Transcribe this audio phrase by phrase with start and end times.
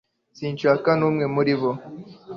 [0.37, 1.71] sinshaka n'umwe muri bo